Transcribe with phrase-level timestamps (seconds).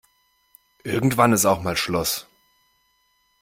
[0.83, 2.25] Irgendwann ist auch mal Schluss.